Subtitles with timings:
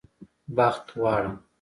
[0.57, 1.33] بخت غواړم